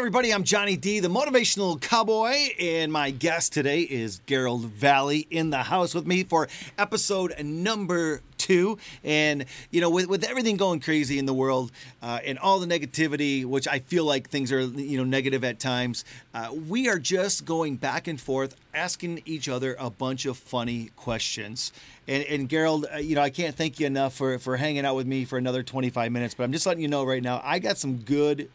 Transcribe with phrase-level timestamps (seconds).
[0.00, 5.50] Everybody, I'm Johnny D, the motivational cowboy, and my guest today is Garold Vallie in
[5.50, 6.48] the house with me for
[6.78, 8.78] episode number two.
[9.04, 11.70] And, you know, with, with everything going crazy in the world
[12.02, 15.60] uh, and all the negativity, which I feel like things are, you know, negative at
[15.60, 20.38] times, uh, we are just going back and forth asking each other a bunch of
[20.38, 21.74] funny questions.
[22.08, 24.96] And, and Garold, uh, you know, I can't thank you enough for, for hanging out
[24.96, 27.58] with me for another 25 minutes, but I'm just letting you know right now, I
[27.58, 28.48] got some good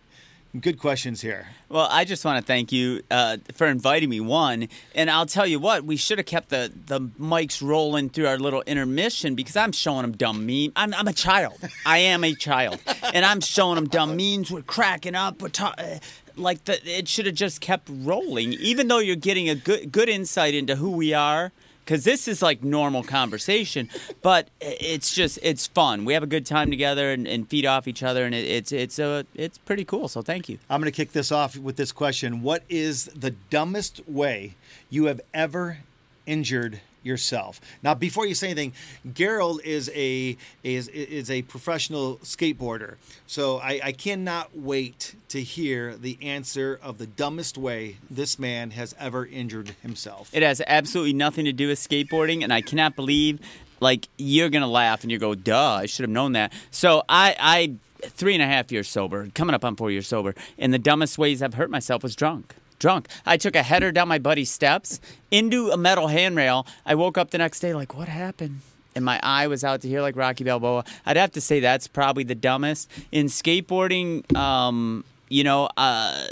[0.62, 1.48] Good questions here.
[1.68, 4.22] Well, I just want to thank you uh, for inviting me.
[4.22, 8.28] One, and I'll tell you what, we should have kept the, the mics rolling through
[8.28, 10.72] our little intermission because I'm showing them dumb memes.
[10.78, 11.58] I'm, I'm a child.
[11.86, 12.80] I am a child,
[13.14, 14.50] and I'm showing them dumb memes.
[14.50, 15.42] We're cracking up.
[15.42, 16.00] We're uh,
[16.38, 20.08] like the, it should have just kept rolling, even though you're getting a good good
[20.08, 21.52] insight into who we are
[21.86, 23.90] because this is like normal conversation,
[24.22, 26.04] but it's just it's fun.
[26.04, 28.72] We have a good time together and, and feed off each other, and it, it's
[28.72, 30.08] it's a uh, it's pretty cool.
[30.08, 30.58] So thank you.
[30.70, 34.56] I'm going to kick this off with this question: What is the dumbest way
[34.90, 35.80] you have ever
[36.26, 37.62] injured yourself.
[37.84, 38.74] Now, before you say anything,
[39.08, 42.96] Garold is a is is a professional skateboarder,
[43.28, 48.72] so I, I cannot wait to hear the answer of the dumbest way this man
[48.72, 50.30] has ever injured himself.
[50.34, 53.40] It has absolutely nothing to do with skateboarding, and I cannot believe
[53.80, 57.36] like you're gonna laugh and you go, "Duh, I should have known that." So I
[57.40, 57.74] I
[58.08, 61.18] three and a half years sober, coming up on four years sober, and the dumbest
[61.18, 63.08] ways I've hurt myself was drunk drunk.
[63.26, 65.00] I took a header down my buddy's steps
[65.32, 66.66] into a metal handrail.
[66.86, 68.62] I woke up the next day like, what happened?
[68.96, 70.86] And my eye was out to here like Rocky Balboa.
[71.06, 72.90] I'd have to say that's probably the dumbest.
[73.12, 76.26] In skateboarding, um, you know, uh,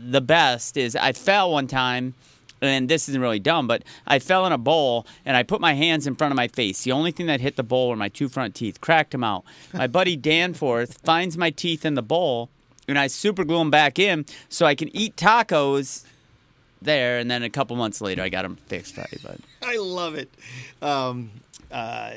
[0.00, 2.14] the best is I fell one time
[2.60, 5.74] and this isn't really dumb, but I fell in a bowl and I put my
[5.74, 6.82] hands in front of my face.
[6.82, 9.44] The only thing that hit the bowl were my two front teeth, cracked them out.
[9.72, 12.48] My buddy Danforth finds my teeth in the bowl
[12.88, 16.04] and I super glue them back in so I can eat tacos
[16.82, 17.18] there.
[17.18, 19.18] And then a couple months later, I got them fixed right.
[19.22, 20.30] But I love it.
[20.82, 21.30] Um,
[21.70, 22.12] uh,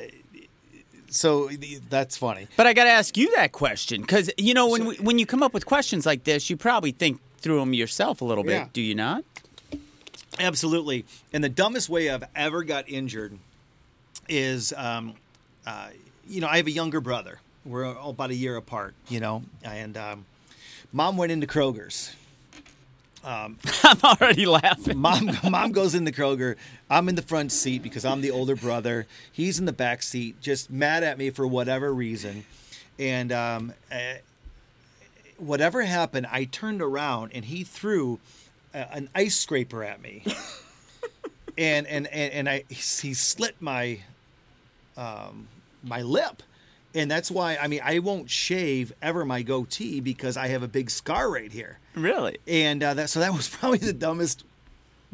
[1.10, 1.48] so
[1.88, 2.48] that's funny.
[2.56, 5.18] But I got to ask you that question because you know when so, we, when
[5.18, 8.44] you come up with questions like this, you probably think through them yourself a little
[8.44, 8.52] bit.
[8.52, 8.68] Yeah.
[8.72, 9.24] Do you not?
[10.38, 11.04] Absolutely.
[11.32, 13.38] And the dumbest way I've ever got injured
[14.28, 15.14] is, um,
[15.66, 15.88] uh,
[16.28, 17.40] you know, I have a younger brother.
[17.64, 20.24] We're about a year apart, you know, and um,
[20.92, 22.14] Mom went into Kroger's.
[23.24, 24.98] Um, I'm already laughing.
[24.98, 26.56] Mom, mom goes in the Kroger.
[26.88, 29.06] I'm in the front seat because I'm the older brother.
[29.32, 32.44] He's in the back seat, just mad at me for whatever reason.
[32.98, 34.14] And um, uh,
[35.36, 38.18] whatever happened, I turned around and he threw
[38.72, 40.24] a, an ice scraper at me.
[41.58, 44.00] and, and and and I he slit my
[44.96, 45.48] um,
[45.82, 46.42] my lip
[46.98, 50.68] and that's why I mean I won't shave ever my goatee because I have a
[50.68, 51.78] big scar right here.
[51.94, 52.38] Really?
[52.46, 54.44] And uh, that so that was probably the dumbest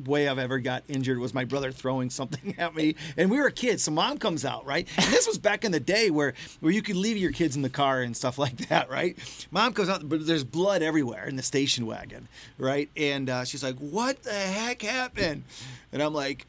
[0.04, 2.96] way I've ever got injured was my brother throwing something at me.
[3.16, 4.88] And we were kids, so mom comes out, right?
[4.96, 7.62] And this was back in the day where where you could leave your kids in
[7.62, 9.16] the car and stuff like that, right?
[9.50, 12.28] Mom comes out, but there's blood everywhere in the station wagon,
[12.58, 12.88] right?
[12.96, 15.44] And uh, she's like, "What the heck happened?"
[15.92, 16.46] And I'm like,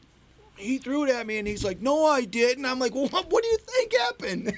[0.56, 3.30] "He threw it at me," and he's like, "No, I didn't." I'm like, "Well, what,
[3.30, 4.52] what do you think happened?"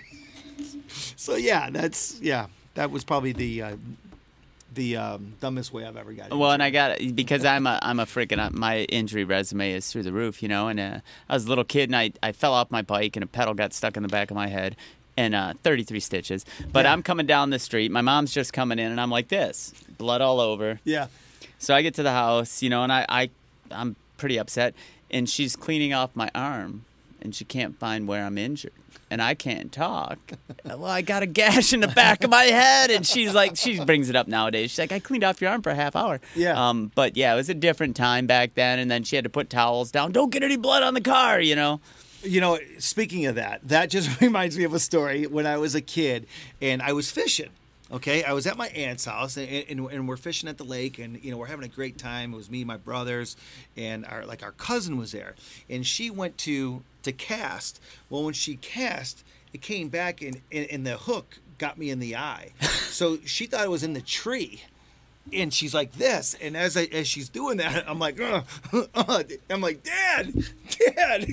[1.28, 3.76] So yeah, that's yeah, that was probably the uh,
[4.72, 6.30] the um, dumbest way I've ever got.
[6.30, 9.72] Well, and I got it because I'm a I'm a freaking uh, my injury resume
[9.72, 10.68] is through the roof, you know.
[10.68, 13.22] And uh, I was a little kid and I I fell off my bike and
[13.22, 14.74] a pedal got stuck in the back of my head
[15.18, 16.46] and uh, 33 stitches.
[16.72, 16.94] But yeah.
[16.94, 17.90] I'm coming down the street.
[17.90, 20.80] My mom's just coming in and I'm like this, blood all over.
[20.84, 21.08] Yeah.
[21.58, 23.30] So I get to the house, you know, and I, I
[23.70, 24.74] I'm pretty upset.
[25.10, 26.84] And she's cleaning off my arm
[27.20, 28.72] and she can't find where I'm injured
[29.10, 30.18] and I can't talk.
[30.64, 33.82] well, I got a gash in the back of my head, and she's like, she
[33.84, 34.70] brings it up nowadays.
[34.70, 36.20] She's like, I cleaned off your arm for a half hour.
[36.34, 36.68] Yeah.
[36.68, 39.30] Um, but yeah, it was a different time back then, and then she had to
[39.30, 40.12] put towels down.
[40.12, 41.80] Don't get any blood on the car, you know.
[42.22, 45.74] You know, speaking of that, that just reminds me of a story when I was
[45.74, 46.26] a kid
[46.60, 47.50] and I was fishing.
[47.90, 50.98] Okay, I was at my aunt's house and, and, and, we're fishing at the lake
[50.98, 52.34] and you know we're having a great time.
[52.34, 53.34] It was me, my brothers,
[53.78, 55.34] and our like our cousin was there,
[55.70, 57.80] and she went to to cast.
[58.10, 59.24] Well, when she cast,
[59.54, 62.52] it came back and, and, and the hook got me in the eye.
[62.60, 64.62] so she thought it was in the tree.
[65.30, 68.40] And she's like this, and as I, as she's doing that, I'm like, uh,
[68.94, 70.32] uh, I'm like, Dad,
[70.94, 71.26] Dad.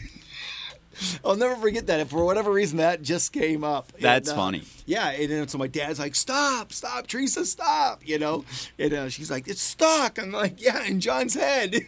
[1.25, 1.99] I'll never forget that.
[1.99, 3.91] If for whatever reason, that just came up.
[3.99, 4.63] That's and, uh, funny.
[4.85, 8.45] Yeah, and then so my dad's like, "Stop, stop, Teresa, stop!" You know,
[8.77, 11.75] and uh, she's like, "It's stuck." I'm like, "Yeah, in John's head."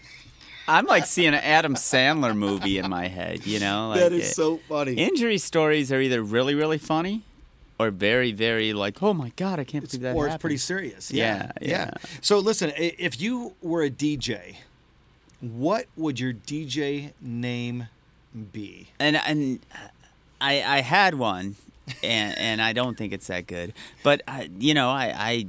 [0.67, 3.89] I'm like seeing an Adam Sandler movie in my head, you know?
[3.89, 4.95] Like that is so funny.
[4.95, 7.23] Injury stories are either really, really funny
[7.79, 10.15] or very, very like, oh my god, I can't believe that.
[10.15, 11.09] or it's pretty serious.
[11.09, 11.91] Yeah, Yeah, yeah.
[12.21, 14.57] So listen, if you were a DJ,
[15.39, 17.87] what would your DJ name
[18.45, 18.89] be?
[18.99, 19.59] and and
[20.39, 21.55] I I had one,
[22.03, 23.73] and and I don't think it's that good.
[24.03, 25.45] But I, you know, I I.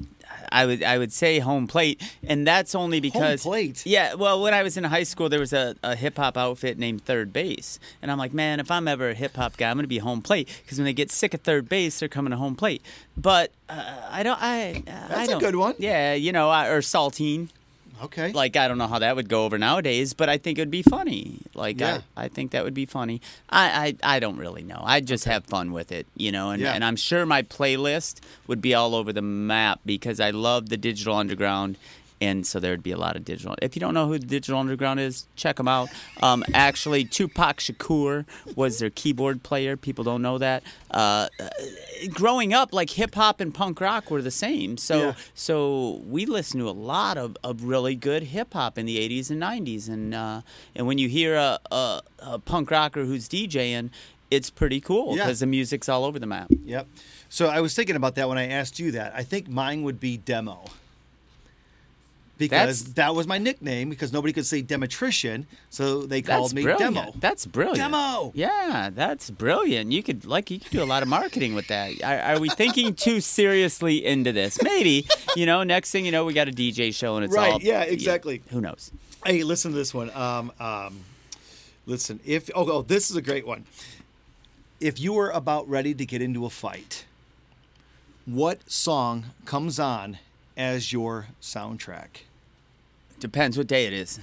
[0.50, 3.84] I would I would say home plate, and that's only because home plate?
[3.84, 6.78] Yeah, well, when I was in high school, there was a, a hip hop outfit
[6.78, 9.76] named Third Base, and I'm like, man, if I'm ever a hip hop guy, I'm
[9.76, 12.36] gonna be home plate because when they get sick of third base, they're coming to
[12.36, 12.82] home plate.
[13.16, 14.40] But uh, I don't.
[14.40, 15.74] I I That's a don't, good one.
[15.78, 17.48] Yeah, you know, I, or saltine
[18.04, 18.32] Okay.
[18.32, 20.70] like I don't know how that would go over nowadays, but I think it would
[20.70, 21.38] be funny.
[21.54, 22.00] Like Yeah.
[22.16, 23.20] I, I think that would be funny.
[23.50, 24.80] I, I, I don't really know.
[24.84, 26.72] I just have fun with it, you know, and, Yeah.
[26.72, 30.76] and I'm sure my playlist would be all over the map because I love the
[30.76, 31.76] digital underground
[32.20, 33.54] and so there'd be a lot of digital.
[33.62, 35.88] If you don't know who Digital Underground is, check them out.
[36.22, 38.24] Um, actually, Tupac Shakur
[38.56, 39.76] was their keyboard player.
[39.76, 40.62] People don't know that.
[40.90, 41.48] Uh, uh,
[42.10, 44.76] growing up, like hip hop and punk rock were the same.
[44.76, 45.14] So Yeah.
[45.34, 49.30] so we listened to a lot of, of really good hip hop in the 80s
[49.30, 49.88] and 90s.
[49.88, 50.40] And uh,
[50.74, 53.90] and when you hear a, a, a punk rocker who's DJing,
[54.30, 55.24] it's pretty cool Yeah.
[55.24, 56.48] because the music's all over the map.
[56.64, 56.86] Yep.
[57.30, 59.14] So I was thinking about that when I asked you that.
[59.14, 60.64] I think mine would be demo.
[62.38, 66.62] Because That's- that was my nickname because nobody could say Dmytryszyn, so they called me
[66.62, 66.94] brilliant.
[66.94, 67.12] Demo.
[67.18, 67.78] That's brilliant.
[67.78, 68.30] Demo.
[68.34, 69.90] Yeah, that's brilliant.
[69.90, 72.00] You could like you could do a lot of marketing with that.
[72.04, 74.62] Are, are we thinking too seriously into this?
[74.62, 75.08] Maybe.
[75.34, 77.60] You know, next thing you know, we got a DJ show and it's Right, all
[77.60, 78.40] yeah, exactly.
[78.50, 78.92] Who knows?
[79.26, 80.10] Hey, listen to this one.
[80.14, 81.00] Um, um,
[81.86, 83.66] listen, if oh, oh, this is a great one.
[84.80, 87.04] If you were about ready to get into a fight,
[88.26, 90.18] what song comes on
[90.56, 92.22] as your soundtrack?
[93.20, 94.20] Depends what day it is.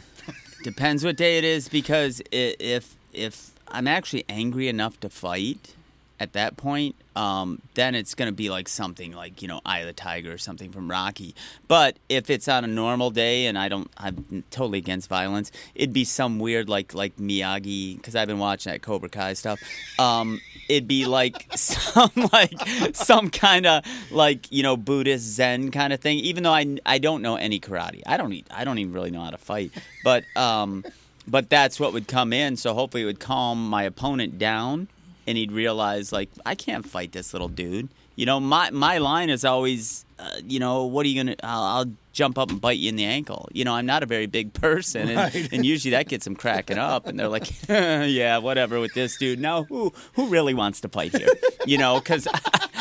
[0.63, 5.73] Depends what day it is because if if I'm actually angry enough to fight
[6.17, 9.87] at that point, um, then it's gonna be like something like you know Eye of
[9.87, 11.35] the Tiger or something from Rocky.
[11.67, 15.51] But if it's on a normal day and I don't, I'm totally against violence.
[15.75, 19.59] It'd be some weird like like Miyagi because I've been watching that Cobra Kai stuff.
[19.99, 22.53] Um, it'd be like some like
[22.95, 26.19] some kind of like you know Buddhist Zen kind of thing.
[26.19, 29.21] Even though I I don't know any karate, I don't I don't even really know
[29.21, 29.71] how to fight.
[30.03, 30.83] But um,
[31.27, 32.57] but that's what would come in.
[32.57, 34.87] So hopefully it would calm my opponent down,
[35.27, 37.89] and he'd realize like I can't fight this little dude.
[38.15, 41.63] You know my my line is always uh, you know what are you gonna I'll,
[41.63, 43.49] I'll jump up and bite you in the ankle.
[43.51, 45.49] You know I'm not a very big person, and, Right.
[45.51, 49.39] and usually that gets them cracking up, and they're like, yeah, whatever with this dude.
[49.39, 51.29] Now who who really wants to fight here?
[51.65, 52.27] You know, because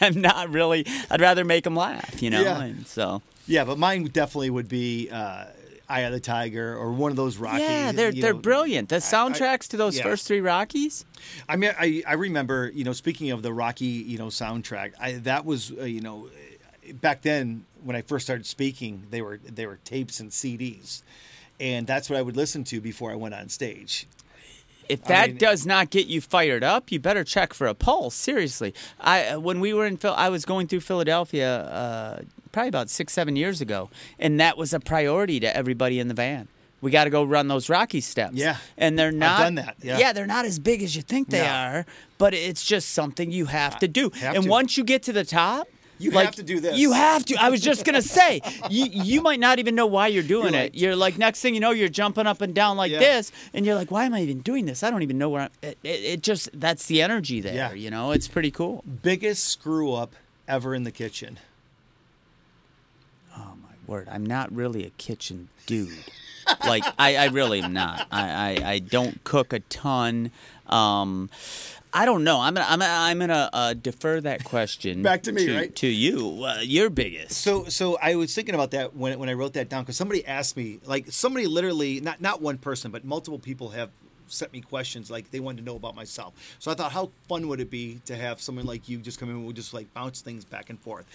[0.00, 0.86] I'm not really.
[1.10, 2.22] I'd rather make them laugh.
[2.22, 2.60] You know, Yeah.
[2.62, 3.22] and so.
[3.46, 5.46] Yeah, but mine definitely would be uh,
[5.88, 7.62] Eye of the Tiger or one of those Rockies.
[7.62, 8.38] Yeah, they're they're know.
[8.40, 8.88] brilliant.
[8.90, 10.04] The soundtracks to those yeah.
[10.04, 11.04] first three Rockies.
[11.48, 15.12] I mean, I, I remember, you know, speaking of the Rocky, you know, soundtrack, I,
[15.14, 16.28] that was, uh, you know,
[16.92, 21.02] back then when I first started speaking, they were they were tapes and CDs,
[21.58, 24.06] and that's what I would listen to before I went on stage.
[24.88, 27.74] If I that mean- does not get you fired up, you better check for a
[27.74, 28.14] pulse.
[28.14, 32.90] Seriously, I when we were in Phil, I was going through Philadelphia uh, probably about
[32.90, 36.48] six seven years ago, and that was a priority to everybody in the van.
[36.82, 38.36] We got to go run those Rocky steps.
[38.36, 38.56] Yeah.
[38.78, 39.40] and they're not.
[39.40, 40.14] done that, yeah.
[40.14, 41.46] they're not as big as you think they No.
[41.46, 44.08] are, but it's just something you have to do.
[44.18, 44.50] Have and to.
[44.50, 45.68] once you get to the top.
[46.00, 46.78] You like, have to do this.
[46.78, 47.36] You have to.
[47.36, 48.40] I was just gonna say,
[48.70, 50.74] you you might not even know why you're doing You're it.
[50.74, 52.98] You're like next thing you know, you're jumping up and down like Yeah.
[53.00, 54.82] this, and you're like, why am I even doing this?
[54.82, 55.50] I don't even know where I'm.
[55.62, 57.54] It, it, it just that's the energy there.
[57.54, 57.72] Yeah.
[57.72, 58.82] You know, it's pretty cool.
[59.02, 60.14] Biggest screw up
[60.48, 61.38] ever in the kitchen.
[63.36, 65.92] Oh my word, I'm not really a kitchen dude.
[66.66, 68.06] Like I, I really am not.
[68.10, 70.30] I, I, I don't cook a ton.
[70.66, 71.30] Um,
[71.92, 72.40] I don't know.
[72.40, 75.76] I'm gonna I'm gonna, I'm gonna uh, defer that question Back to me, to, right?
[75.76, 76.44] To you.
[76.44, 77.32] Uh, your biggest.
[77.32, 80.24] So, so I was thinking about that when when I wrote that down because somebody
[80.24, 83.90] asked me, like somebody literally, not not one person, but multiple people have
[84.28, 86.34] sent me questions like they wanted to know about myself.
[86.60, 89.28] So I thought, how fun would it be to have someone like you just come
[89.28, 91.06] in and we'll just like bounce things back and forth.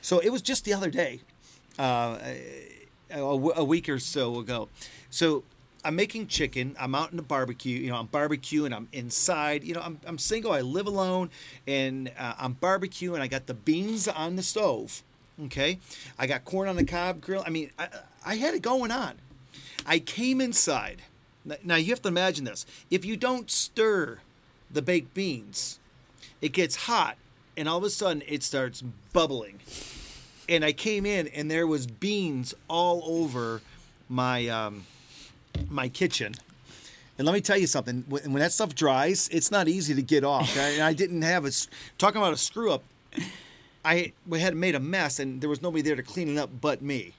[0.00, 1.20] So it was just the other day,
[1.78, 2.18] uh,
[3.12, 4.68] a, week or so ago.
[5.10, 5.44] So
[5.84, 6.76] I'm making chicken.
[6.78, 7.78] I'm out in the barbecue.
[7.78, 8.66] You know, I'm barbecuing.
[8.66, 9.64] And I'm inside.
[9.64, 10.52] You know, I'm, I'm single.
[10.52, 11.30] I live alone,
[11.66, 13.14] and uh, I'm barbecuing.
[13.14, 15.02] And I got the beans on the stove.
[15.46, 15.78] Okay,
[16.18, 17.42] I got corn on the cob grill.
[17.46, 17.88] I mean, I,
[18.24, 19.14] I had it going on.
[19.86, 21.02] I came inside.
[21.64, 22.66] Now you have to imagine this.
[22.90, 24.18] If you don't stir
[24.70, 25.78] the baked beans,
[26.42, 27.16] it gets hot,
[27.56, 29.60] and all of a sudden it starts bubbling.
[30.50, 33.62] And I came in, and there was beans all over
[34.10, 34.84] my um,
[35.70, 36.34] my kitchen.
[37.16, 38.04] And let me tell you something.
[38.08, 40.56] When, when that stuff dries, it's not easy to get off.
[40.56, 41.50] and I didn't have a
[41.98, 42.82] talking about a screw up.
[43.84, 46.50] I we had made a mess and there was nobody there to clean it up
[46.60, 47.14] but me.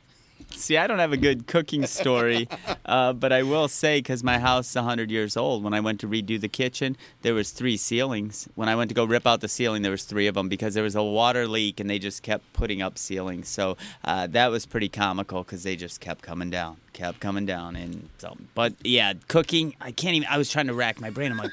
[0.51, 2.48] See, I don't have a good cooking story,
[2.86, 5.63] uh, but I will say because my house is 100 years old.
[5.63, 8.48] When I went to redo the kitchen, there was three ceilings.
[8.55, 10.74] When I went to go rip out the ceiling, there was three of them because
[10.74, 13.48] there was a water leak and they just kept putting up ceilings.
[13.48, 17.75] So uh, that was pretty comical because they just kept coming down, kept coming down.
[17.75, 20.27] And so, but yeah, cooking, I can't even.
[20.29, 21.31] I was trying to rack my brain.
[21.31, 21.51] I'm like.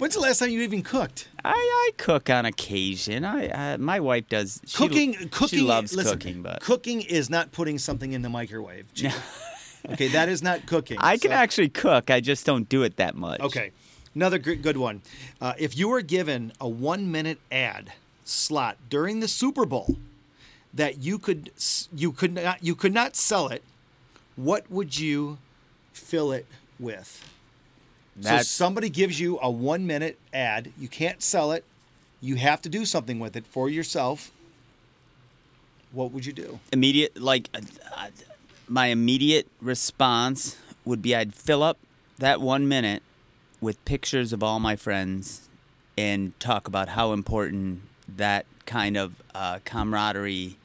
[0.00, 1.28] "Uh, When's the last time you even cooked?
[1.44, 3.24] I, I cook on occasion.
[3.24, 4.60] I, I my wife does.
[4.66, 5.48] She, Cooking, cooking.
[5.48, 8.86] She loves listen, cooking, but cooking is not putting something in the microwave.
[9.88, 10.98] Okay, that is not cooking.
[11.00, 12.10] I can actually cook.
[12.10, 13.40] I just don't do it that much.
[13.40, 13.72] Okay,
[14.14, 15.00] another good one.
[15.40, 17.92] Uh, if you were given a one-minute ad
[18.24, 19.96] slot during the Super Bowl
[20.74, 21.50] that you could
[21.94, 23.62] you could not you could not sell it,
[24.36, 25.38] what would you
[25.92, 26.46] fill it
[26.78, 27.24] with?
[28.20, 30.72] That's so somebody gives you a one-minute ad.
[30.78, 31.64] You can't sell it.
[32.20, 34.30] You have to do something with it for yourself.
[35.92, 36.60] What would you do?
[36.72, 37.20] immediate.
[37.20, 37.60] Like uh,
[37.96, 38.08] uh,
[38.68, 41.78] my immediate response would be I'd fill up
[42.18, 43.02] that one minute
[43.60, 45.48] with pictures of all my friends
[45.98, 50.56] and talk about how important that kind of uh, camaraderie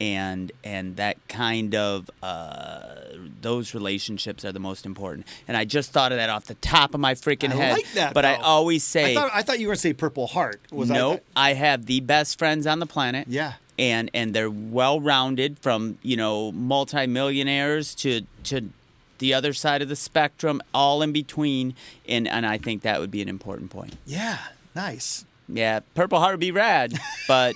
[0.00, 2.94] and and that kind of uh,
[3.40, 5.26] those relationships are the most important.
[5.46, 7.72] And I just thought of that off the top of my freaking I head.
[7.72, 9.92] like that, but I always say I thought, I thought you were going to say
[9.92, 10.60] Purple Heart.
[10.70, 13.28] Was I- no, I have the best friends on the planet.
[13.28, 13.54] Yeah.
[13.78, 18.70] And and they're well rounded from, you know, multimillionaires to to
[19.18, 21.74] the other side of the spectrum, all in between.
[22.08, 23.96] And and I think that would be an important point.
[24.06, 24.38] Yeah.
[24.74, 25.24] Nice.
[25.48, 26.94] Yeah, Purple Heart would be rad,
[27.28, 27.54] but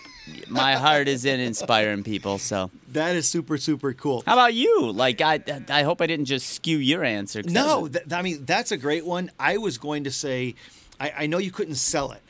[0.49, 4.23] my heart is in inspiring people, so That is super super cool.
[4.27, 4.93] how about you?
[4.93, 7.43] Like I I hope I didn't just skew your answer.
[7.43, 9.31] No, th- I mean that's a great one.
[9.41, 10.55] I was going to say,
[11.01, 12.23] I, I know you couldn't sell it,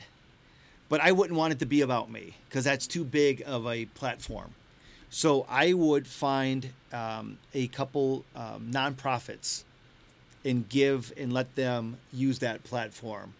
[0.87, 3.85] but I wouldn't want it to be about me because that's too big of a
[3.85, 4.51] platform.
[5.09, 9.63] So I would find um, a couple um, nonprofits
[10.45, 13.33] and give and let them use that platform.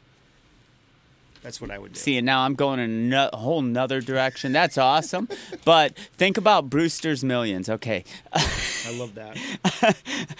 [1.41, 1.99] That's what I would do.
[1.99, 4.51] See, and now I'm going in a whole nother direction.
[4.51, 5.29] That's awesome.
[5.65, 7.69] but think about Brewster's Millions.
[7.69, 8.03] Okay.
[8.33, 9.37] I love that.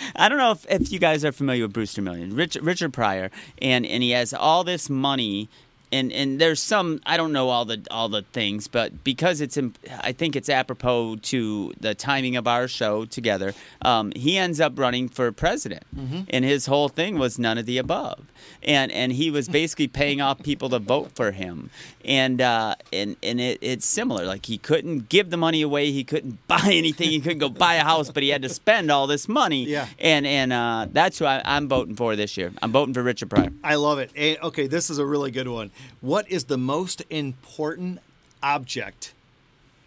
[0.15, 2.33] I don't know if, if you guys are familiar with Brewster Millions.
[2.33, 5.49] Rich, Richard Pryor, and, and he has all this money.
[5.91, 9.57] And, and there's some I don't know all the all the things, but because it's
[10.03, 13.53] I think it's apropos to the timing of our show together.
[13.81, 15.83] Um, he ends up running for president,
[16.29, 18.19] and his whole thing was none of the above,
[18.61, 21.71] and and he was basically paying off people to vote for him,
[22.05, 24.25] and uh, and and it, it's similar.
[24.25, 27.75] Like he couldn't give the money away, he couldn't buy anything, he couldn't go buy
[27.75, 29.65] a house, but he had to spend all this money.
[29.65, 29.87] Yeah.
[29.97, 32.51] and and uh, that's who I, I'm voting for this year.
[32.61, 33.49] I'm voting for Richard Pryor.
[33.63, 34.11] I love it.
[34.43, 35.71] Okay, this is a really good one.
[36.01, 37.99] What is the most important
[38.41, 39.13] object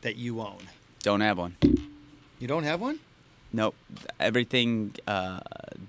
[0.02, 0.58] that you own?
[1.02, 1.56] Don't have one.
[2.38, 2.98] You don't have one?
[3.52, 3.74] Nope.
[4.18, 4.94] Everything.
[5.06, 5.40] Uh,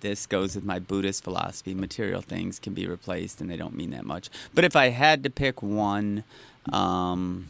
[0.02, 1.74] this goes with my Buddhist philosophy.
[1.74, 4.30] Material things can be replaced, and they don't mean that much.
[4.54, 6.24] But if I had to pick one,
[6.72, 7.48] um,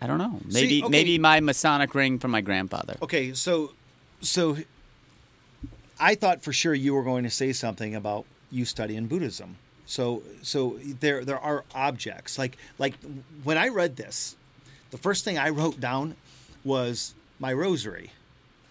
[0.00, 0.40] I don't know.
[0.48, 0.90] See, Maybe okay.
[0.90, 2.96] maybe my Masonic ring from my grandfather.
[3.02, 3.72] Okay, so
[4.20, 4.56] so
[5.98, 9.56] I thought for sure you were going to say something about you studying Buddhism.
[9.86, 12.94] So so there there are objects like like
[13.44, 14.36] when I read this,
[14.90, 16.16] the first thing I wrote down
[16.64, 18.10] was my rosary,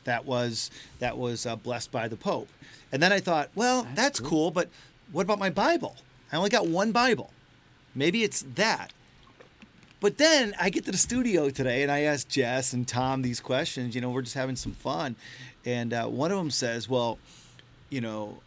[0.04, 0.70] that was
[1.00, 2.50] that was uh, blessed by the Pope,
[2.92, 4.70] and then I thought, well, that's, cool, but
[5.12, 5.98] what about my Bible?
[6.32, 7.32] I only got one Bible.
[7.94, 8.94] Maybe it's that.
[10.00, 13.40] But then I get to the studio today and I ask Jess and Tom these
[13.40, 13.96] questions.
[13.96, 15.16] You know, we're just having some fun.
[15.66, 17.18] And uh, one of them says, Well,
[17.90, 18.38] you know,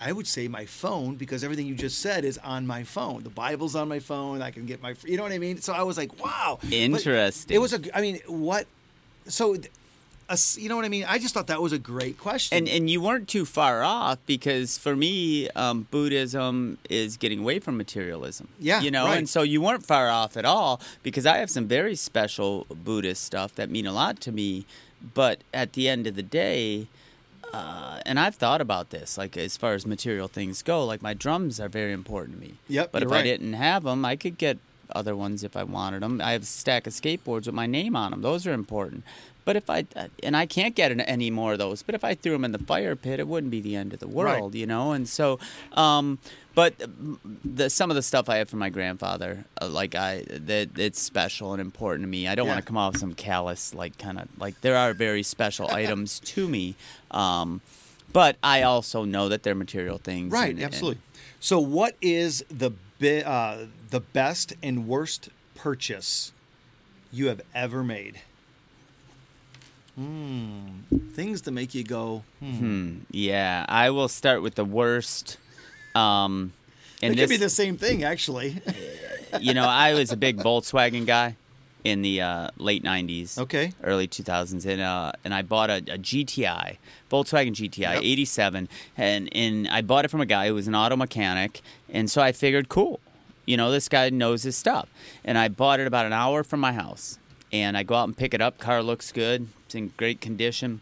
[0.00, 3.22] I would say my phone because everything you just said is on my phone.
[3.22, 4.42] The Bible's on my phone.
[4.42, 5.60] I can get my, you know what I mean?
[5.60, 6.58] So I was like, Wow.
[6.60, 7.54] But Interesting.
[7.54, 8.66] It was a, I mean, what?
[9.26, 9.56] So,
[10.28, 11.04] a you know what I mean?
[11.06, 12.56] I just thought that was a great question.
[12.56, 17.58] And and you weren't too far off because for me, um, Buddhism is getting away
[17.58, 18.48] from materialism.
[18.58, 19.18] Yeah, you know, right.
[19.18, 23.22] and so you weren't far off at all because I have some very special Buddhist
[23.22, 24.66] stuff that mean a lot to me.
[25.14, 26.86] But at the end of the day,
[27.54, 31.14] uh, and I've thought about this, like as far as material things go, like my
[31.14, 32.54] drums are very important to me.
[32.68, 34.58] Yep, But if I didn't have them, I could get
[34.90, 36.20] other ones if I wanted them.
[36.20, 38.22] I have a stack of skateboards with my name on them.
[38.22, 39.04] Those are important.
[39.44, 39.84] But if I
[40.22, 41.82] and I can't get any more of those.
[41.82, 43.98] But if I threw them in the fire pit, it wouldn't be the end of
[44.00, 44.92] the world, you know.
[44.92, 45.38] And so,
[45.72, 46.18] um,
[46.54, 46.74] but
[47.44, 50.98] the some of the stuff I have from my grandfather, uh, like I, that it's
[51.00, 52.26] special and important to me.
[52.26, 52.52] I don't Yeah.
[52.54, 56.20] want to come off some callous, like kind of like there are very special items
[56.20, 56.74] to me.
[57.10, 57.60] Um,
[58.12, 60.32] but I also know that they're material things.
[60.32, 61.02] Right, and- and- absolutely.
[61.40, 66.32] So, what is the bi- uh, the best and worst purchase
[67.12, 68.20] you have ever made?
[69.96, 70.80] Hmm.
[71.12, 72.24] Things to make you go.
[72.40, 72.98] Hmm.
[73.10, 75.36] Yeah, I will start with the worst.
[75.94, 76.52] Um,
[77.00, 78.60] It and could be the same thing, actually.
[79.40, 81.36] you know, I was a big Volkswagen guy
[81.84, 83.72] in the uh, late '90s, Okay.
[83.84, 86.78] early 2000s, and uh, and I bought a, a GTI,
[87.10, 88.02] Volkswagen GTI Yep.
[88.02, 91.60] '87, and and I bought it from a guy who was an auto mechanic,
[91.92, 92.98] and so I figured, cool,
[93.46, 94.88] you know, this guy knows his stuff,
[95.24, 97.18] and I bought it about an hour from my house,
[97.54, 98.58] and I go out and pick it up.
[98.58, 100.80] Car looks good, it's in great condition.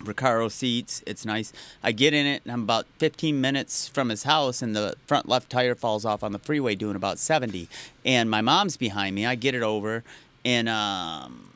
[0.00, 1.04] Recaro seats.
[1.06, 1.52] It's nice.
[1.82, 5.28] I get in it, and I'm about 15 minutes from his house, and the front
[5.28, 7.68] left tire falls off on the freeway doing about 70.
[8.04, 9.26] And my mom's behind me.
[9.26, 10.02] I get it over,
[10.42, 11.50] and um,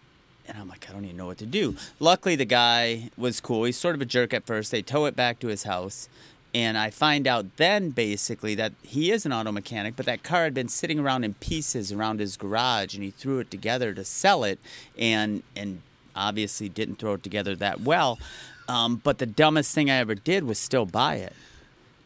[0.47, 1.75] and I'm like, I don't even know what to do.
[1.99, 3.65] Luckily, the guy was cool.
[3.65, 4.71] He's sort of a jerk at first.
[4.71, 6.11] They tow it back to his house.
[6.55, 10.45] And I find out then basically that he is an auto mechanic, but that car
[10.45, 14.05] had been sitting around in pieces around his garage and he threw it together to
[14.05, 14.61] sell it
[14.97, 15.83] and and
[16.15, 18.21] obviously didn't throw it together that well.
[18.69, 21.33] Um, but the dumbest thing I ever did was still buy it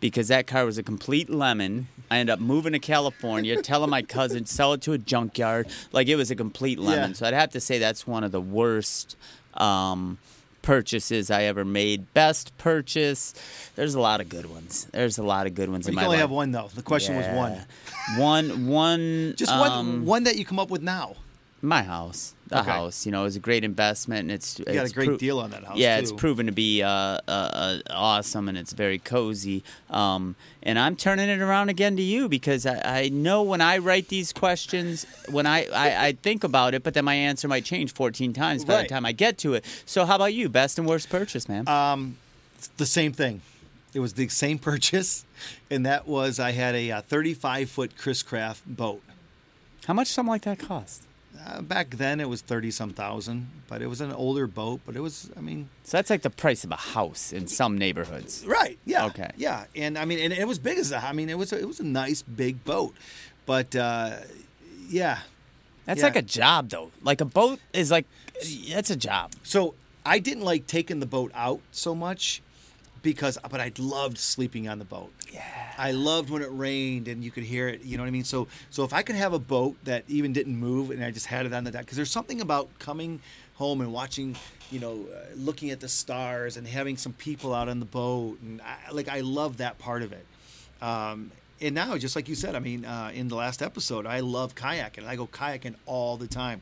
[0.01, 1.89] because that car was a complete lemon.
[2.11, 5.69] I ended up moving to California, telling my cousin sell it to a junkyard.
[5.93, 7.11] Like it was a complete lemon.
[7.11, 7.15] Yeah.
[7.17, 9.17] So I'd have to say that's one of the worst
[9.55, 10.19] um,
[10.69, 12.13] purchases I ever made.
[12.13, 13.33] Best purchase.
[13.75, 14.87] There's a lot of good ones.
[14.93, 16.21] There's a lot of good ones You in can my only life.
[16.21, 16.69] have one though.
[16.75, 17.53] The question was one.
[17.53, 18.19] Yeah.
[18.19, 19.35] One, one.
[19.39, 20.05] Just um, one.
[20.05, 21.17] One that you come up with now.
[21.63, 22.71] My house, the Okay.
[22.71, 23.07] house.
[23.07, 25.51] You know, it was a great investment, and it's You got a great deal on
[25.51, 25.77] that house.
[25.79, 26.03] yeah, too.
[26.03, 29.63] it's proven to be uh, uh, uh, awesome and it's very cozy.
[29.91, 33.79] Um, and I'm turning it around again to you because I, I know when I
[33.79, 37.65] write these questions, when I, I, I think about it, but then my answer might
[37.65, 38.83] change 14 times by Right.
[38.83, 39.65] the time I get to it.
[39.87, 40.49] So, how about you?
[40.49, 41.69] Best and worst purchase, man?
[41.69, 42.17] Um,
[42.77, 43.41] the same thing.
[43.95, 45.25] It was the same purchase,
[45.71, 49.03] and that was I had a, uh 35 foot Chris Craft boat.
[49.87, 51.03] how much something like that cost?
[51.47, 54.81] Uh, back then it was 30 some thousand, but it was an older boat.
[54.85, 57.79] But it was, I mean, So that's like the price of a house in some
[57.79, 58.45] neighborhoods.
[58.47, 58.79] right?
[58.85, 59.07] Yeah.
[59.07, 59.31] Okay.
[59.37, 61.59] Yeah, and I mean, and it was big as a, I mean, it was a,
[61.59, 62.95] it was a nice big boat,
[63.47, 64.17] but uh,
[64.89, 65.19] yeah.
[65.85, 66.07] That's Yeah.
[66.07, 66.91] like a job, though.
[67.03, 68.07] Like a boat is like,
[68.69, 69.33] that's a job.
[69.43, 72.43] So I didn't like taking the boat out so much
[73.03, 75.13] because, but I loved sleeping on the boat.
[75.33, 75.43] Yeah.
[75.77, 77.83] I loved when it rained and you could hear it.
[77.85, 78.25] You know what I mean?
[78.25, 81.27] So, so if I could have a boat that even didn't move and I just
[81.27, 83.21] had it on the deck, because there's something about coming
[83.55, 84.37] home and watching,
[84.71, 88.39] you know, uh, looking at the stars and having some people out on the boat,
[88.41, 90.27] and I, like I love that part of it.
[90.81, 94.21] Um, and now, just like you said, I mean, uh, in the last episode, I
[94.21, 95.07] love kayaking.
[95.07, 96.61] I go kayaking all the time.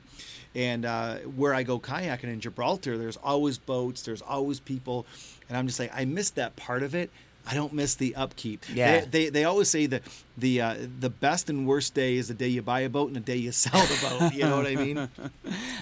[0.54, 5.06] And uh, where I go kayaking in Gibraltar, there's always boats, there's always people.
[5.48, 7.10] And I'm just like, I miss that part of it.
[7.48, 8.64] I don't miss the upkeep.
[8.72, 9.00] Yeah.
[9.00, 10.02] They, they, they always say that
[10.36, 13.14] the uh, the best and worst day is the day you buy a boat and
[13.16, 14.34] the day you sell the boat.
[14.34, 15.08] You know what I mean?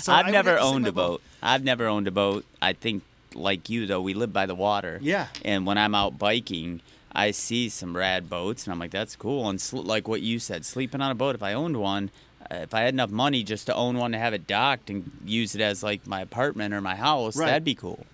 [0.00, 1.22] So I I've would never have to say owned a boat.
[1.42, 2.44] I've never owned a boat.
[2.60, 3.02] I think,
[3.34, 4.98] like you though, we live by the water.
[5.00, 5.28] Yeah.
[5.42, 6.82] And when I'm out biking,
[7.14, 9.48] I see some rad boats, and I'm like, that's cool.
[9.48, 11.34] And sl- like what you said, sleeping on a boat.
[11.34, 12.10] If I owned one,
[12.50, 15.10] uh, if I had enough money just to own one to have it docked and
[15.24, 17.46] use it as like my apartment or my house, Right.
[17.46, 18.04] that'd be cool.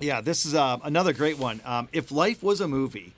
[0.00, 1.60] Yeah, this is uh, another great one.
[1.66, 3.12] Um, if life was a movie,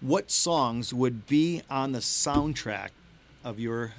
[0.00, 2.88] what songs would be on the soundtrack
[3.44, 3.92] of your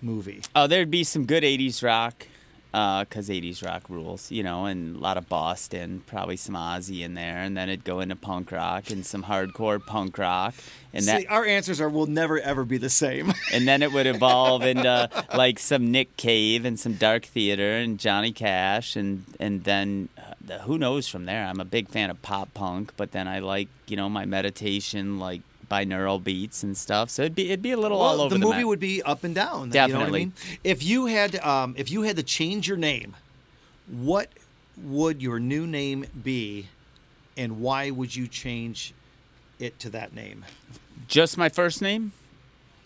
[0.00, 0.42] movie?
[0.54, 2.28] Oh, there'd be some good '80s rock,
[2.74, 7.14] because '80s rock rules, you know, and a lot of Boston, probably some Ozzy in
[7.14, 10.54] there, and then it'd go into punk rock and some hardcore punk rock,
[10.92, 13.32] and that See, our answers are will never ever be the same.
[13.52, 17.98] and then it would evolve into like some Nick Cave and some Dark Theater and
[17.98, 20.08] Johnny Cash, and and then
[20.50, 21.46] uh, who knows from there.
[21.46, 25.20] I'm a big fan of pop punk, but then I like you know my meditation
[25.20, 27.10] like binaural beats and stuff.
[27.10, 28.66] So it'd be it'd be a little all over the the, movie map.
[28.66, 29.48] would be up and down.
[29.48, 30.20] You know what I Definitely.
[30.20, 30.32] mean?
[30.64, 33.14] If you had um, if you had to change your name,
[33.88, 34.28] what
[34.82, 36.68] would your new name be,
[37.36, 38.92] and why would you change
[39.58, 40.44] it to that name?
[41.08, 42.12] just my first name.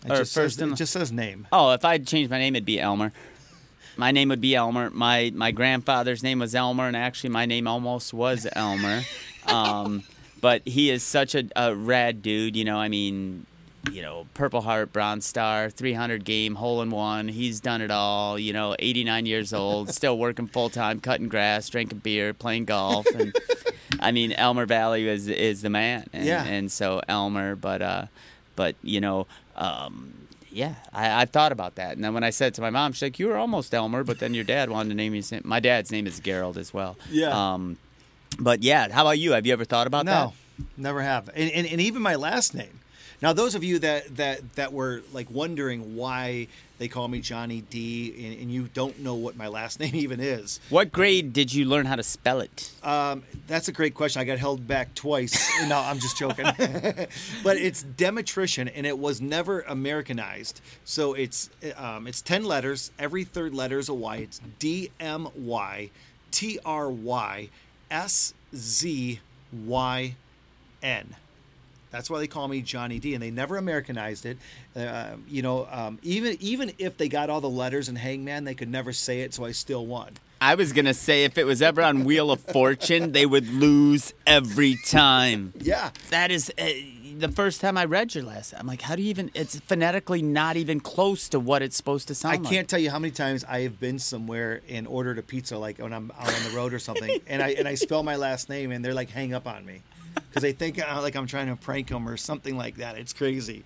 [0.05, 1.47] It Or just first says, and- it just says name.
[1.51, 3.11] Oh, if I'd changed my name, it'd be Elmer.
[3.97, 4.89] My name would be Elmer.
[4.91, 9.01] My my grandfather's name was Elmer, and actually my name almost was Elmer.
[9.45, 10.03] Um,
[10.41, 12.55] but he is such a, a rad dude.
[12.55, 13.45] You know, I mean,
[13.91, 17.27] you know, Purple Heart, Bronze Star, 300 game, hole in one.
[17.27, 18.37] He's done it all.
[18.37, 23.05] You know, 89 years old, still working full time, cutting grass, drinking beer, playing golf,
[23.07, 23.35] and
[23.99, 26.07] I mean, Elmer Vallie is is the man.
[26.13, 26.43] And, Yeah.
[26.43, 28.05] And so Elmer, but uh,
[28.55, 30.13] but you know, um,
[30.51, 31.95] yeah, I, I've thought about that.
[31.95, 34.19] And then when I said to my mom, she's like, "You were almost Elmer, but
[34.19, 36.97] then your dad wanted to name you." My dad's name is Garold as well.
[37.09, 37.29] Yeah.
[37.29, 37.77] Um,
[38.39, 39.33] but yeah, how about you?
[39.33, 40.25] Have you ever thought about that?
[40.25, 40.33] No,
[40.77, 41.29] never have.
[41.29, 42.79] And, and and even my last name.
[43.21, 46.47] Now, those of you that that that were like wondering why
[46.77, 50.21] they call me Johnny D, and, and you don't know what my last name even
[50.21, 52.71] is, What grade did you learn how to spell it?
[52.81, 54.21] um, that's a great question.
[54.21, 55.49] I got held back twice.
[55.67, 56.45] no, I'm just joking.
[57.43, 60.61] but it's Dmytryszyn, and it was never Americanized.
[60.85, 62.91] So it's um, it's ten letters.
[62.97, 64.15] Every third letter is a Y.
[64.17, 65.89] It's D M Y
[66.31, 67.49] T R Y
[67.91, 69.19] S Z
[69.65, 70.15] Y
[70.81, 71.15] N.
[71.91, 74.37] That's why they call me Johnny D, and they never Americanized it.
[74.75, 78.53] Uh, you know, um, even even if they got all the letters in Hangman, they
[78.53, 80.13] could never say it, so I still won.
[80.41, 84.13] I was gonna say if it was ever on Wheel of Fortune, they would lose
[84.25, 85.53] every time.
[85.61, 86.65] Yeah, That is uh,
[87.19, 88.53] the first time I read your last.
[88.57, 89.29] I'm like, how do you even?
[89.33, 92.49] It's phonetically not even close to what it's supposed to sound I like.
[92.49, 95.79] can't tell you how many times I have been somewhere and ordered a pizza, like
[95.79, 98.49] when I'm out on the road or something, and I and I spell my last
[98.49, 99.81] name, and they're like hang up on me
[100.29, 102.97] because they think uh, like I'm trying to prank them or something like that.
[102.97, 103.63] It's crazy.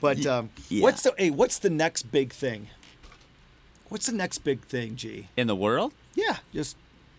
[0.00, 0.82] But um, Yeah.
[0.82, 1.30] what's the hey?
[1.30, 2.68] What's the next big thing?
[3.88, 5.28] What's the next big thing, G?
[5.36, 6.76] In the world, Yeah, just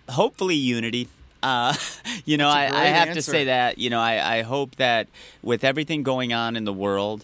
[0.10, 1.08] hopefully unity.
[1.46, 1.76] Uh,
[2.26, 3.78] you know, I, I, have to say that.
[3.78, 5.08] You know, I, I hope that
[5.44, 7.24] with everything going on in the world,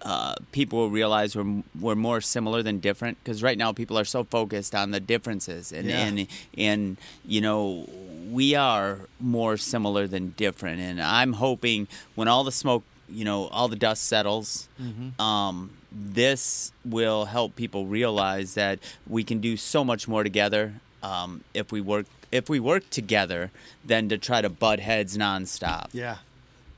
[0.00, 3.18] uh, people will realize we're we're more similar than different.
[3.22, 5.98] Because right now, people are so focused on the differences, and Yeah.
[5.98, 6.26] and
[6.56, 7.86] and you know,
[8.30, 10.80] we are more similar than different.
[10.80, 14.68] And I'm hoping when all the smoke, you know, all the dust settles.
[14.80, 15.20] Mm-hmm.
[15.20, 21.42] Um, this will help people realize that we can do so much more together um,
[21.54, 23.50] if we work if we work together
[23.84, 25.88] than to try to butt heads nonstop.
[25.92, 26.18] yeah.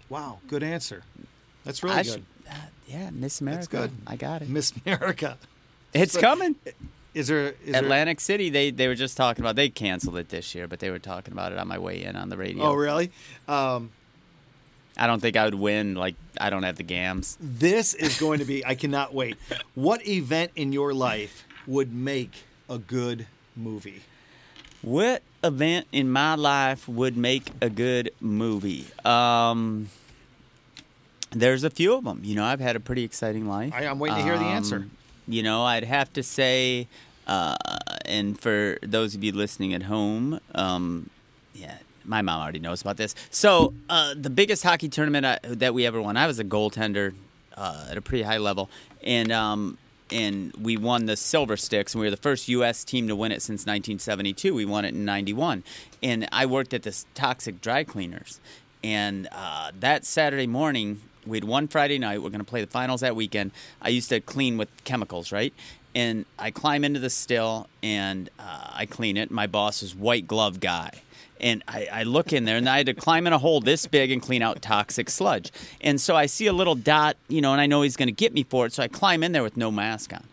[0.09, 1.03] Wow, good answer.
[1.65, 2.13] That's really I good.
[2.13, 2.55] should- uh,
[2.89, 3.69] yeah, Miss America.
[3.71, 3.91] good.
[4.07, 4.49] I got it.
[4.49, 5.39] Miss America.
[5.93, 6.57] It's so- coming.
[7.15, 8.51] Is there is there- Atlantic City.
[8.51, 9.55] They they were just talking about.
[9.57, 12.15] They canceled it this year, but they were talking about it on my way in
[12.17, 12.65] on the radio.
[12.65, 13.11] Oh, really?
[13.49, 13.91] Um,
[14.97, 15.95] I don't think I would win.
[15.95, 17.37] Like I don't have the gams.
[17.41, 19.37] This is going to be, I cannot wait.
[19.75, 22.33] What event in your life would make
[22.69, 24.03] a good movie?
[24.83, 28.87] What event in my life would make a good movie?
[29.05, 29.89] Um,
[31.33, 32.21] there's a few of them.
[32.25, 33.73] You know, I've had a pretty exciting life.
[33.75, 34.77] I- I'm waiting to hear the answer.
[34.77, 34.91] Um,
[35.29, 36.89] You know, I'd have to say,
[37.29, 37.55] uh,
[38.05, 41.09] and for those of you listening at home, um,
[41.55, 43.15] yeah, my mom already knows about this.
[43.31, 47.15] So, uh, the biggest hockey tournament I, that we ever won, I was a goaltender
[47.57, 48.71] uh, at a pretty high level,
[49.05, 49.79] and um,
[50.13, 52.85] and we won the Silver Sticks, and we were the first U.S.
[52.85, 54.55] team to win it since 1972.
[54.55, 55.65] We won it in '91,
[56.03, 58.41] and I worked at this Toxic Dry Cleaners,
[58.83, 61.03] and uh, that Saturday morning.
[61.27, 62.23] We had one Friday night.
[62.23, 63.51] We're going to play the finals that weekend.
[63.83, 65.53] I used to clean with chemicals, right?
[65.95, 69.31] And I climb into the still and uh, I clean it.
[69.31, 71.03] My boss is white glove guy.
[71.41, 73.87] And I, I look in there and I had to climb in a hole this
[73.87, 75.51] big and clean out toxic sludge.
[75.81, 78.13] And so I see a little dot, you know, and I know he's going to
[78.13, 78.73] get me for it.
[78.73, 80.25] So I climb in there with no mask on.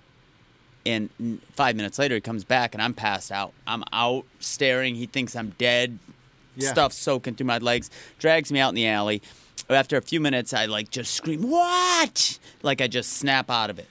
[0.86, 1.10] And
[1.54, 3.54] five minutes later, he comes back and I'm passed out.
[3.66, 4.96] I'm out staring.
[4.96, 6.00] He thinks I'm dead.
[6.56, 6.72] Yeah.
[6.72, 7.90] Stuff soaking through my legs.
[8.20, 9.22] Drags me out in the alley.
[9.70, 13.80] After a few minutes, I like just scream, "What!" Like I just snap out of
[13.80, 13.88] it.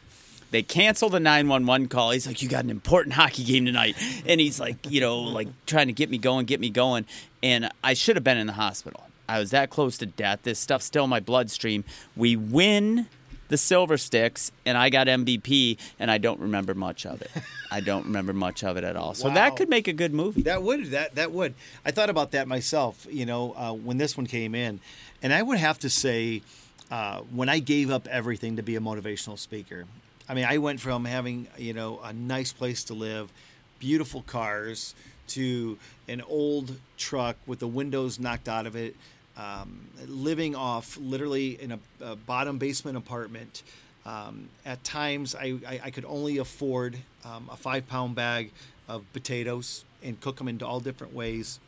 [0.50, 2.10] They cancel the 911 call.
[2.12, 3.96] He's like, You got an important hockey game tonight.
[4.26, 7.04] And he's like, you know, like trying to get me going, get me going.
[7.42, 9.02] And I should have been in the hospital.
[9.28, 10.40] I was that close to death.
[10.44, 11.82] This stuff's still in my bloodstream.
[12.16, 13.06] We win
[13.48, 17.30] the Silver Sticks, and I got MVP, and I don't remember much of it.
[17.70, 19.14] I don't remember much of it at all.
[19.14, 19.34] So Wow.
[19.34, 20.42] that could make a good movie.
[20.42, 21.54] That would that that would.
[21.84, 23.06] I thought about that myself.
[23.10, 24.80] You know, uh, when this one came in,
[25.22, 26.42] and I would have to say,
[26.90, 29.84] uh, when I gave up everything to be a motivational speaker.
[30.28, 33.32] I mean, I went from having you know a nice place to live,
[33.78, 34.94] beautiful cars,
[35.28, 38.96] to an old truck with the windows knocked out of it,
[39.36, 43.62] um, living off literally in a, a bottom basement apartment.
[44.04, 48.52] Um, at times, I, I, I could only afford um, a five pound bag
[48.88, 51.58] of potatoes and cook them into all different ways.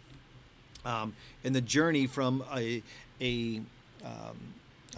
[0.85, 2.83] Um, and the journey from a,
[3.21, 3.61] a,
[4.05, 4.37] um,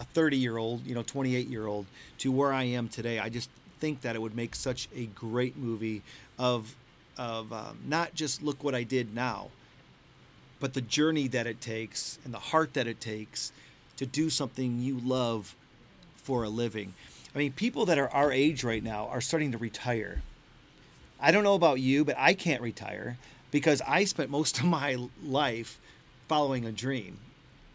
[0.01, 1.85] a 30 year old, you know, 28 year old
[2.17, 5.55] to where I am today, I just think that it would make such a great
[5.55, 6.01] movie
[6.39, 6.75] of,
[7.17, 9.49] of um, not just look what I did now,
[10.59, 13.51] but the journey that it takes and the heart that it takes
[13.97, 15.55] to do something you love
[16.17, 16.93] for a living.
[17.33, 20.21] I mean, people that are our age right now are starting to retire.
[21.19, 23.17] I don't know about you, but I can't retire
[23.51, 25.79] because I spent most of my life
[26.27, 27.19] following a dream,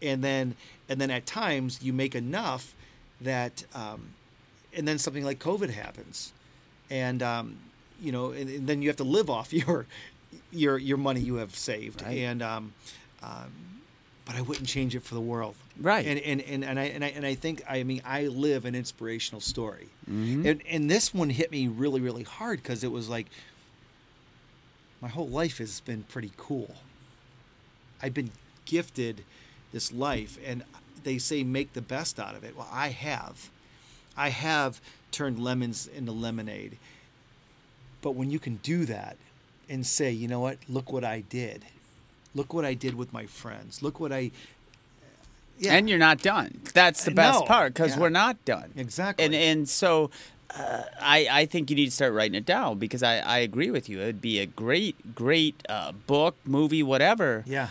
[0.01, 0.55] and then
[0.89, 2.73] and then at times you make enough
[3.21, 4.09] that, um,
[4.75, 6.31] and then something like COVID happens,
[6.89, 7.57] and um,
[8.01, 9.85] you know, and, and then you have to live off your
[10.51, 12.17] your your money you have saved, Right.
[12.19, 12.73] and um,
[13.23, 13.51] um,
[14.25, 15.55] but I wouldn't change it for the world.
[15.79, 16.05] Right.
[16.05, 18.75] And and, and, and I and I and I think I mean I live an
[18.75, 19.87] inspirational story.
[20.07, 23.27] And and this one hit me really really hard because it was like
[25.01, 26.75] my whole life has been pretty cool.
[28.01, 28.31] I've been
[28.65, 29.23] gifted
[29.71, 30.63] this life and
[31.03, 32.55] they say make the best out of it.
[32.57, 33.49] Well, I have.
[34.15, 36.77] I have turned lemons into lemonade.
[38.01, 39.17] But when you can do that
[39.69, 41.65] and say, you know what, look what I did.
[42.35, 43.81] Look what I did with my friends.
[43.81, 44.31] Look what I
[45.59, 45.73] yeah.
[45.73, 46.61] And you're not done.
[46.75, 47.45] That's the best No.
[47.45, 48.01] part because Yeah.
[48.01, 48.71] we're not done.
[48.75, 49.25] Exactly.
[49.25, 50.11] And and so
[50.55, 53.71] uh, I I think you need to start writing it down because I I agree
[53.71, 53.99] with you.
[53.99, 57.43] It'd be a great great uh, book, movie, whatever.
[57.47, 57.69] yeah.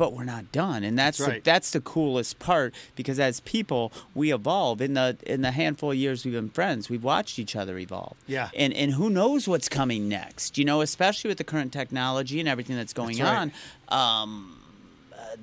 [0.00, 3.92] But we're not done, and that's That's the, that's the coolest part because as people
[4.14, 7.54] we evolve in the in the handful of years we've been friends, we've watched each
[7.54, 8.16] other evolve.
[8.26, 8.48] Yeah.
[8.62, 10.56] And and who knows what's coming next?
[10.58, 13.52] You know, especially with the current technology and everything that's going That's right.
[13.92, 14.22] on.
[14.24, 14.56] Um,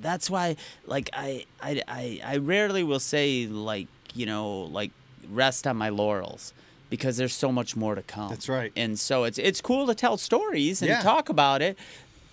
[0.00, 4.90] that's why like I, I I I rarely will say like you know like
[5.30, 6.52] rest on my laurels
[6.90, 8.30] because there's so much more to come.
[8.30, 8.72] That's right.
[8.74, 11.02] And so it's it's cool to tell stories and Yeah.
[11.02, 11.78] talk about it.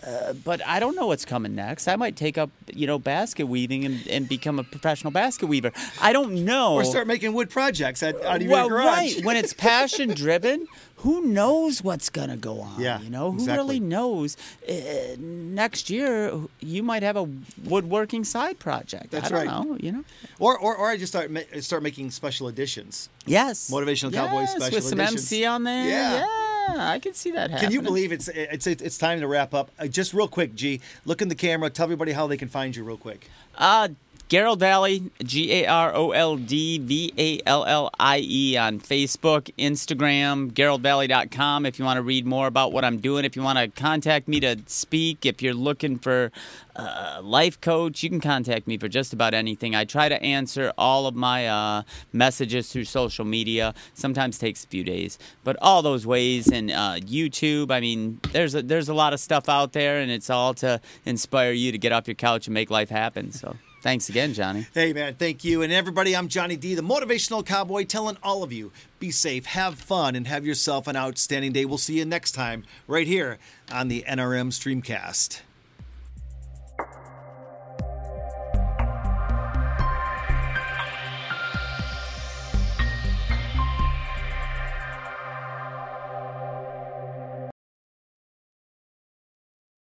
[0.05, 1.87] Uh, but I don't know what's coming next.
[1.87, 5.71] I might take up, you know, basket weaving and, and become a professional basket weaver.
[5.99, 6.75] I don't know.
[6.75, 9.15] Or start making wood projects out, out of well, your garage.
[9.15, 9.25] right.
[9.25, 12.79] When it's passion driven, who knows what's gonna go on?
[12.79, 13.57] Yeah, You know, who exactly.
[13.57, 14.37] really knows?
[14.69, 17.27] Uh, next year, you might have a
[17.63, 19.09] woodworking side project.
[19.11, 19.65] That's I don't right.
[19.65, 19.77] know.
[19.79, 20.03] You know.
[20.39, 23.09] or, or or I just start ma- start making special editions.
[23.25, 23.71] Yes.
[23.71, 24.99] Motivational Cowboy yes, special with some.
[24.99, 25.87] MC on there.
[25.89, 26.13] Yeah.
[26.19, 26.25] Yeah,
[26.69, 27.59] I can see that happening.
[27.59, 29.71] Can you believe it's it's it's time to wrap up?
[29.79, 30.81] Uh, just real quick, G.
[31.05, 31.69] Look in the camera.
[31.69, 33.29] Tell everybody how they can find you, real quick.
[33.57, 33.89] Uh,
[34.27, 38.79] Garold Vallie, G A R O L D V A L L I E on
[38.79, 43.23] Facebook, Instagram, GaroldVallie.com if you want to read more about what I'm doing.
[43.23, 46.31] If you want to contact me to speak, if you're looking for
[46.75, 49.75] a life coach, you can contact me for just about anything.
[49.75, 53.75] I try to answer all of my uh, messages through social media.
[53.93, 57.69] Sometimes takes a few days, but all those ways and uh, YouTube.
[57.69, 60.81] I mean, there's a, there's a lot of stuff out there, and it's all to
[61.05, 63.31] inspire you to get off your couch and make life happen.
[63.31, 63.55] So.
[63.85, 64.65] Thanks again, Johnny.
[64.73, 65.61] Hey, man, thank you.
[65.61, 69.75] And everybody, I'm Johnny D, the motivational cowboy, telling all of you be safe, have
[69.77, 71.65] fun, and have yourself an outstanding day.
[71.65, 73.37] We'll see you next time right here
[73.71, 75.41] on the NRM Streamcast.